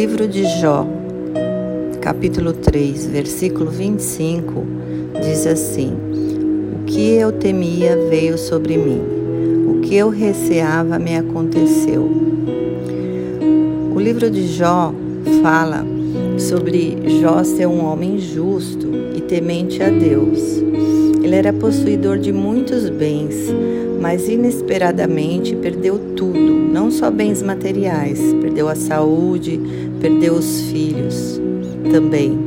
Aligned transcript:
livro 0.00 0.26
de 0.26 0.44
Jó, 0.62 0.86
capítulo 2.00 2.54
3, 2.54 3.04
versículo 3.08 3.70
25, 3.70 4.64
diz 5.22 5.46
assim: 5.46 5.92
O 6.72 6.84
que 6.86 7.16
eu 7.16 7.30
temia 7.30 7.98
veio 8.08 8.38
sobre 8.38 8.78
mim, 8.78 9.02
o 9.68 9.82
que 9.82 9.94
eu 9.94 10.08
receava 10.08 10.98
me 10.98 11.14
aconteceu. 11.18 12.10
O 13.94 14.00
livro 14.00 14.30
de 14.30 14.46
Jó 14.46 14.94
fala 15.42 15.84
sobre 16.38 16.96
Jó 17.20 17.44
ser 17.44 17.66
um 17.66 17.84
homem 17.84 18.18
justo 18.18 18.88
e 19.14 19.20
temente 19.20 19.82
a 19.82 19.90
Deus. 19.90 20.40
Ele 21.22 21.34
era 21.34 21.52
possuidor 21.52 22.16
de 22.16 22.32
muitos 22.32 22.88
bens, 22.88 23.34
mas 24.00 24.26
inesperadamente 24.30 25.54
perdeu 25.56 25.98
tudo, 26.16 26.38
não 26.72 26.90
só 26.90 27.10
bens 27.10 27.42
materiais, 27.42 28.18
perdeu 28.40 28.66
a 28.66 28.74
saúde, 28.74 29.60
perdeu 30.00 30.34
os 30.34 30.62
filhos 30.62 31.40
também. 31.92 32.38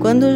Quando 0.00 0.26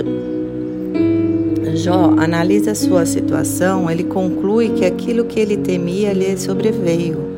Jó 1.75 2.15
analisa 2.19 2.75
sua 2.75 3.07
situação, 3.07 3.91
ele 3.91 4.05
conclui 4.05 4.71
que 4.71 4.85
aquilo 4.85 5.25
que 5.25 5.39
ele 5.39 5.57
temia 5.57 6.13
lhe 6.13 6.37
sobreveio. 6.37 7.29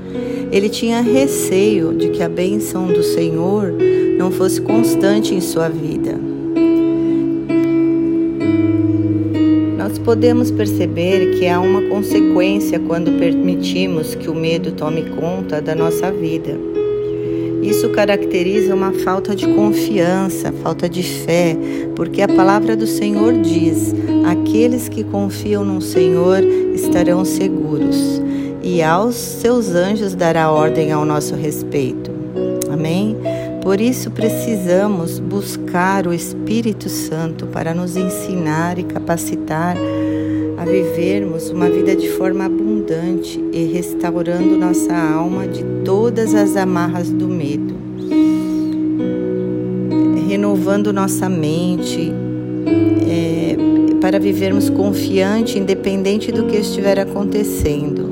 Ele 0.51 0.69
tinha 0.69 1.01
receio 1.01 1.93
de 1.93 2.09
que 2.09 2.23
a 2.23 2.29
bênção 2.29 2.87
do 2.87 3.03
Senhor 3.03 3.73
não 4.19 4.31
fosse 4.31 4.61
constante 4.61 5.35
em 5.35 5.41
sua 5.41 5.69
vida. 5.69 6.19
Nós 9.77 9.99
podemos 9.99 10.51
perceber 10.51 11.39
que 11.39 11.47
há 11.47 11.61
uma 11.61 11.83
consequência 11.83 12.79
quando 12.81 13.19
permitimos 13.19 14.15
que 14.15 14.31
o 14.31 14.35
medo 14.35 14.73
tome 14.73 15.03
conta 15.11 15.61
da 15.61 15.75
nossa 15.75 16.11
vida. 16.11 16.80
Isso 17.63 17.91
caracteriza 17.91 18.75
uma 18.75 18.93
falta 18.93 19.37
de 19.37 19.47
confiança, 19.47 20.53
falta 20.63 20.89
de 20.89 21.03
fé, 21.03 21.57
porque 21.95 22.23
a 22.23 22.29
palavra 22.29 22.77
do 22.77 22.87
Senhor 22.87 23.35
diz: 23.35 23.95
aqueles 24.25 24.89
que 24.89 25.05
confiam 25.05 25.65
no 25.65 25.81
Senhor 25.81 26.43
estarão 26.75 27.25
seguros, 27.25 28.21
e 28.63 28.83
aos 28.83 29.15
seus 29.15 29.71
anjos 29.71 30.15
dará 30.15 30.51
ordem 30.51 30.91
ao 30.91 31.05
nosso 31.05 31.35
respeito. 31.35 32.11
Amém? 32.73 33.17
Por 33.63 33.79
isso 33.79 34.11
precisamos 34.11 35.19
buscar 35.19 36.07
o 36.07 36.15
Espírito 36.15 36.89
Santo 36.89 37.47
para 37.47 37.75
nos 37.75 37.95
ensinar 37.95 38.79
e 38.79 38.85
capacitar 38.85 39.77
a 40.61 40.65
vivermos 40.67 41.49
uma 41.49 41.71
vida 41.71 41.97
de 41.97 42.07
forma 42.11 42.45
abundante 42.45 43.43
e 43.51 43.65
restaurando 43.65 44.59
nossa 44.59 44.95
alma 44.95 45.49
de 45.49 45.65
todas 45.87 46.35
as 46.35 46.55
amarras 46.55 47.11
do 47.11 47.27
medo, 47.27 47.75
renovando 50.29 50.93
nossa 50.93 51.31
mente 51.31 52.13
é, 53.09 53.57
para 54.03 54.21
vivermos 54.21 54.69
confiante, 54.69 55.59
independente 55.59 56.31
do 56.31 56.45
que 56.45 56.59
estiver 56.59 57.01
acontecendo. 57.01 58.11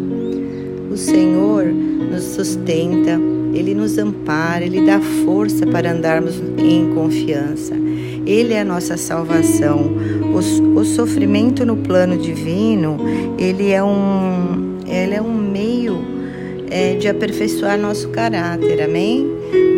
O 0.91 0.97
Senhor 0.97 1.67
nos 1.67 2.25
sustenta 2.25 3.21
ele 3.59 3.75
nos 3.75 3.99
ampara, 3.99 4.65
Ele 4.65 4.85
dá 4.85 5.01
força 5.01 5.67
para 5.67 5.93
andarmos 5.93 6.41
em 6.59 6.95
confiança. 6.95 7.75
Ele 8.27 8.53
é 8.53 8.61
a 8.61 8.65
nossa 8.65 8.97
salvação. 8.97 9.91
O, 10.33 10.81
o 10.81 10.85
sofrimento 10.85 11.65
no 11.65 11.77
plano 11.77 12.17
divino, 12.17 12.99
ele 13.39 13.71
é 13.71 13.83
um, 13.83 14.77
ele 14.87 15.15
é 15.15 15.23
um 15.23 15.35
meio 15.35 15.99
é, 16.71 16.95
de 16.95 17.09
aperfeiçoar 17.09 17.79
nosso 17.79 18.09
caráter, 18.11 18.83
amém? 18.83 19.27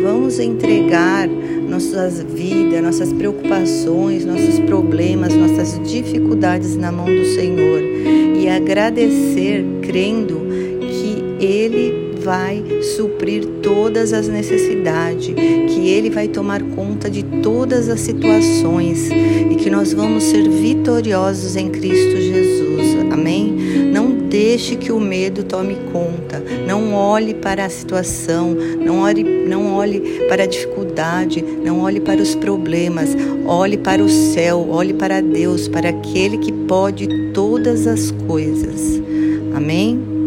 Vamos 0.03 0.39
entregar 0.39 1.29
nossas 1.69 2.23
vidas, 2.23 2.83
nossas 2.83 3.13
preocupações, 3.13 4.25
nossos 4.25 4.59
problemas, 4.61 5.35
nossas 5.35 5.81
dificuldades 5.89 6.77
na 6.77 6.91
mão 6.91 7.07
do 7.07 7.25
Senhor 7.27 7.81
e 8.37 8.49
agradecer 8.49 9.65
crendo 9.83 10.41
que 10.81 11.45
Ele 11.45 12.10
vai 12.23 12.63
suprir 12.97 13.45
todas 13.63 14.13
as 14.13 14.29
necessidades, 14.29 15.35
que 15.69 15.89
Ele 15.89 16.11
vai 16.11 16.29
tomar 16.29 16.63
conta 16.63 17.11
de 17.11 17.23
todas 17.43 17.89
as 17.89 18.01
situações 18.01 19.11
e 19.11 19.55
que 19.57 19.71
nós 19.71 19.93
vamos 19.93 20.25
ser 20.25 20.49
vitoriosos 20.49 21.57
em 21.57 21.71
Cristo 21.71 22.21
Jesus. 22.21 22.61
Amém? 23.11 23.53
Não 23.93 24.11
deixe 24.29 24.77
que 24.77 24.93
o 24.93 25.01
medo 25.01 25.43
tome 25.43 25.77
conta. 25.93 26.43
Não 26.67 26.95
olhe 26.95 27.35
para 27.35 27.65
a 27.65 27.69
situação, 27.69 28.55
não 28.55 29.01
olhe, 29.01 29.25
não 29.25 29.75
olhe 29.75 30.27
para 30.29 30.45
a 30.45 30.47
dificuldade, 30.47 31.45
não 31.65 31.81
olhe 31.81 32.01
para 32.01 32.23
os 32.23 32.35
problemas. 32.35 33.17
Olhe 33.47 33.77
para 33.77 34.03
o 34.03 34.09
céu, 34.09 34.69
olhe 34.71 34.95
para 34.95 35.21
Deus, 35.21 35.67
para 35.67 35.89
aquele 35.89 36.39
que 36.39 36.53
pode 36.53 37.09
todas 37.33 37.87
as 37.87 38.11
coisas. 38.13 39.03
Amém? 39.55 40.20